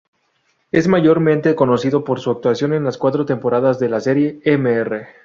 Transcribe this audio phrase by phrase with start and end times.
[0.71, 5.05] Es mayormente conocida por su actuación en las cuatro temporadas de la serie "Mr.